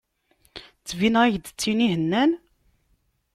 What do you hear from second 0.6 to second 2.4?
Ttbineɣ-ak-d d tin ihennan?